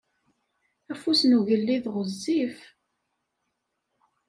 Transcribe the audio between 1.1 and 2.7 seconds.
n ugellid ɣezzif.